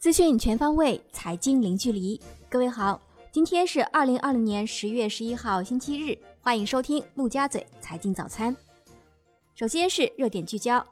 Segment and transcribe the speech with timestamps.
[0.00, 2.18] 资讯全方位，财经零距离。
[2.48, 2.98] 各位好，
[3.30, 8.56] 今天是二零二零年十月十一号，星期日，欢迎收听陆家嘴财经早餐。
[9.54, 10.82] 首先是热点聚焦，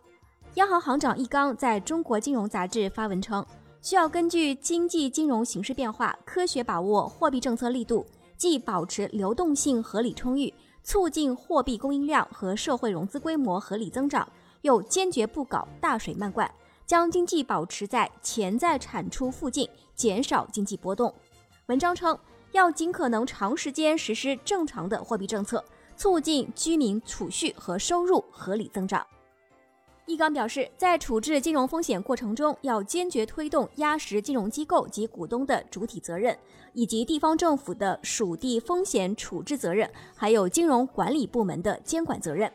[0.57, 3.43] 央行行长易纲在中国金融杂志发文称，
[3.81, 8.05] 需要根据经济金融形势变化，科学把握货币政策力度，
[8.37, 10.53] 既保持流动性合理充裕，
[10.83, 14.31] 促进货币供应量和社会融资规模合理增长，
[14.61, 16.51] 又坚决不搞大水漫灌。
[16.89, 21.15] 将经济保持在潜在产出附近，减少经济波动。
[21.67, 22.19] 文章称，
[22.53, 25.63] 要尽可能长时间实施正常的货币政策，
[25.99, 29.07] 促进居民储蓄和收入合理增长。
[30.07, 36.35] 易纲表示，在处置金融风险过程中，要坚决推动压实金融机构及股东的主体责任，
[36.73, 42.51] 以及地方政府的属地风险处置责任，还有金融管理部门的监管责任。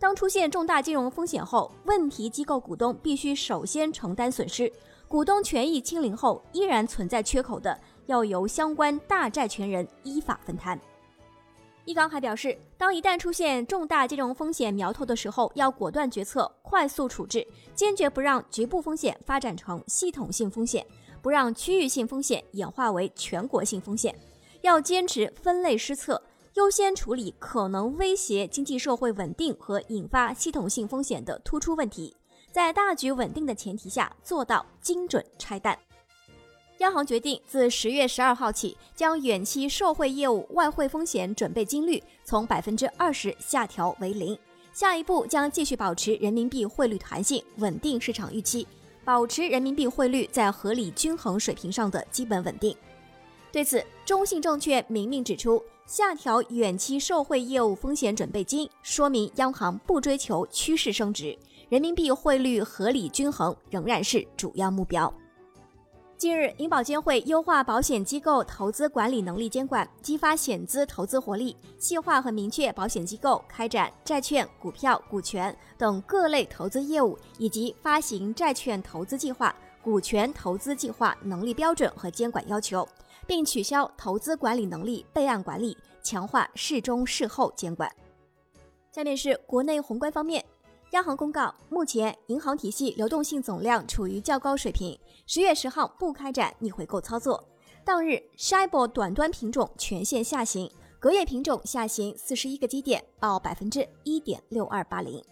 [0.00, 4.72] 当出现重大金融风险后，问题机构股东必须首先承担损失。
[5.08, 10.78] 股东权益清零后依然存在缺口的，要由相关大债权人依法分摊。
[11.84, 20.86] 易纲还表示，当一旦出现重大金融风险苗头的时候，要果断决策，快速处置，坚决不让局部风险发展成系统性风险，
[21.22, 24.14] 不让区域性风险演化为全国性风险，
[24.60, 26.22] 要坚持分类施策。
[26.58, 32.12] 优先处理可能威胁经济社会稳定和引发系统性风险的突出问题，
[32.50, 35.78] 在大局稳定的前提下做到精准拆弹。
[36.78, 44.36] 央行决定自十月十二号起，将远期受惠业务外汇风险准备金率从百分之二十下调为零。
[44.72, 48.66] 下一步将继续保持人民币汇率弹性，稳定市场预期，
[49.04, 52.76] 保持人民币汇率在合理均衡水平上的基本稳定。
[53.50, 55.62] 对此，中信证券明明指出。
[55.86, 61.34] 下调远期受惠业务风险准备金，说明央行不追求趋势升值，
[61.70, 65.10] 人民币汇率合理均衡仍然是主要目标。
[66.18, 82.86] 近日，银保监会优化保险机构投资管理能力监管，激发险资投资活力，细化和明确保险机构开展债券、股票、股权等各类投资业务以及发行债券投资计划、股权投资计划能力标准和监管要求。
[83.28, 87.88] 并取消投资管理能力备案管理，强化事中事后监管。
[88.90, 90.42] 下面是国内宏观方面，
[90.92, 97.46] 央行公告，目前银行体系流动性总量处于较高水平，十月十号不开展逆回购操作。
[97.84, 105.22] 当日 s h i b o 短端品种全线下行，隔夜品种下行四十一个基点，报百分之一点六二八零。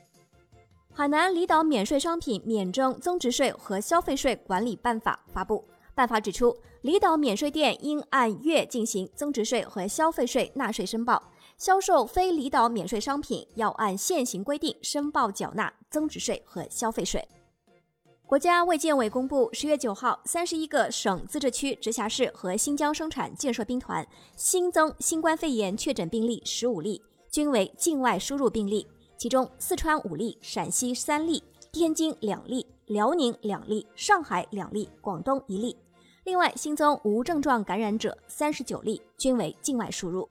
[0.93, 5.65] 海南离岛免税商品免征增值税和消费税管理办法发布。
[5.97, 11.17] 办法指出，离岛免税店应按月进行增值税和消费税纳税申报；
[11.57, 17.27] 销售非离岛免税商品要按现行规定申报缴纳增值税和消费税。
[18.27, 28.87] 国家卫健委公布，十月九号，三十一个省、自治区、直辖市和新疆生产建设兵团新增新冠肺炎确诊病例十五例，均为境外输入病例，
[29.17, 31.43] 其中四川五例，陕西三例，
[31.73, 35.75] 天津两例，辽宁两例，上海两例，广东一例。
[36.27, 40.29] 另外新增无症状感染者三十九例，均为境外输入。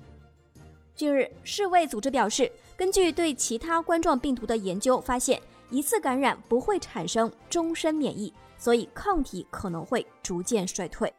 [0.93, 11.13] 近日，世卫组织表示，根据对其他冠状病毒的研究发现，一次感染不会产生终身免疫，所以抗体可能会逐渐衰退。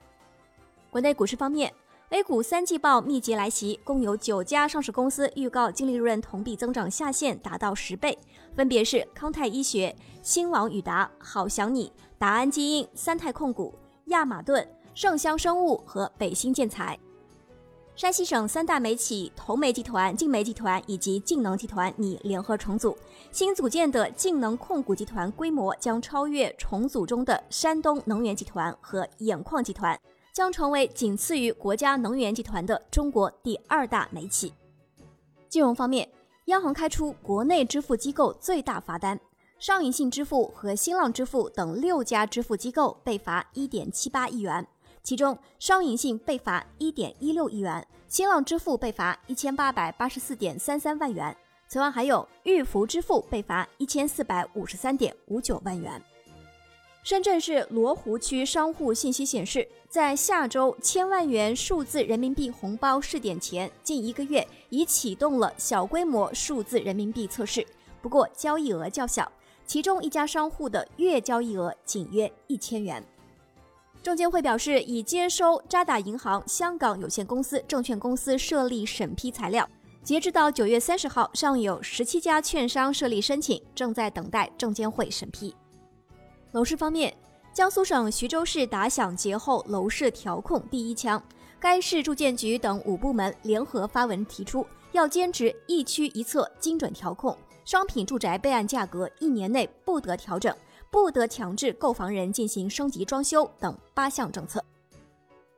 [0.90, 1.72] 国内股市方面
[2.10, 8.18] ，A 股三季报密集来袭，共有九家上市公司预告净利润同比增长下限达到十倍，
[8.54, 13.74] 分别是康泰医学、新网宇达、好想你、达安基因、三泰控股。
[14.06, 16.98] 亚马顿、盛香生物和北新建材。
[17.96, 22.96] 山西省三大煤企同煤集团、晋煤集团以及晋能集团拟联合重组，
[23.32, 29.98] 新组建的晋能控股集团规模将超越重组中的山东能源集团和兖矿集团，
[30.32, 34.52] 将成为仅次于国家能源集团的中国第二大煤企。
[35.48, 36.06] 金融方面，
[36.44, 39.18] 央行开出国内支付机构最大罚单。
[39.58, 44.66] 上银信支付和新浪支付等六家支付机构被罚一点七八亿元，
[45.02, 51.34] 其中商银信被罚一点一六亿元，新浪支付被罚一千八百八十四点三三万元。
[51.68, 56.00] 此外，还有玉福支付被罚一千四百五十三点五九万元。
[57.02, 67.66] 深圳市罗湖区商户信息显示，在下周千万元数字人民币红包试点前近一个月，已启动了小规模数字人民币测试，
[68.02, 69.32] 不过交易额较小。
[69.66, 73.04] 其中一家商户的月交易额仅约一千元。
[74.02, 79.68] 证监会表示，已接收渣打银行香港有限公司证券公司设立审批材料，
[80.04, 85.52] 截至到九月三十号，尚有十七家券商设立申请，正在等待证监会审批。
[86.52, 87.12] 楼市方面，
[87.52, 91.20] 江苏省徐州市打响节后楼市调控第一枪，
[91.58, 97.36] 该市住建局等五部门联合发文提出，要坚持一区一策精准调控，
[97.66, 100.56] 商品住宅备案价格一年内不得调整，
[100.88, 104.64] 不得强制购房人进行升级装修等八项政策。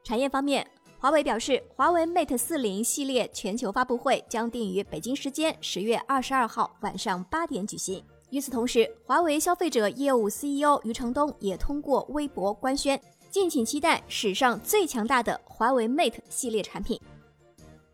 [0.02, 0.66] 产业方面，
[0.98, 8.02] 华为表示，华为 Mate 四零系列全球发布会将定于北京时间十月二十二号晚上八点举行。
[8.30, 12.98] 与此同时，华为消费者业务 CEO 余承东也通过微博官宣，
[13.30, 16.98] 敬请期待史上最强大的华为 Mate 系列产品。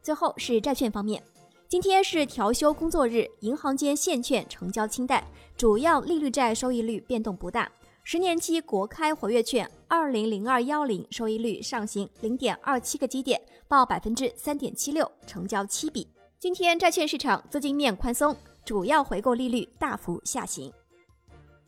[0.01, 1.21] 最后是债券方面，
[1.69, 5.25] 今天是调休工作日，银行间现券成交清淡，
[5.57, 7.71] 主要利率债收益率变动不大。
[8.05, 16.07] 十年期国开活跃券二零零二幺零收益率上行零点二七个基点，报百分之三点七六，成交七笔。
[16.39, 18.37] 今天债券市场资金面宽松。
[18.65, 20.73] 主要回购利率大幅下行。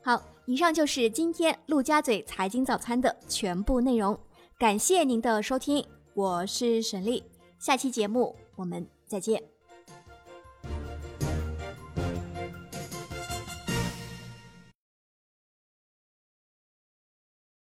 [0.02, 4.18] 好，以上就是今天陆家嘴财经早餐的全部内容，
[4.58, 5.84] 感谢您的收听，
[6.14, 7.22] 我是沈丽，
[7.58, 9.55] 下期节目我们再见。